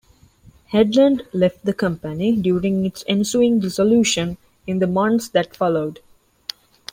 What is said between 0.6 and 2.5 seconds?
Hedlund left the company